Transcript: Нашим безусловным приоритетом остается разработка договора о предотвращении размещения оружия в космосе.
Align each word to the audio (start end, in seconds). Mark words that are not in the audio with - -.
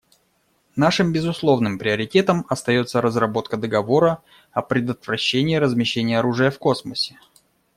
Нашим 0.75 1.13
безусловным 1.13 1.77
приоритетом 1.77 2.47
остается 2.49 3.01
разработка 3.01 3.55
договора 3.55 4.23
о 4.49 4.63
предотвращении 4.63 5.57
размещения 5.57 6.17
оружия 6.17 6.49
в 6.49 6.57
космосе. 6.57 7.19